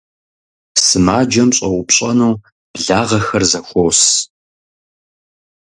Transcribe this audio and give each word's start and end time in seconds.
Сымаджэм 0.85 1.49
щӀэупщӀэну 1.57 2.33
благъэхэр 2.73 3.43
зэхуос. 3.51 4.01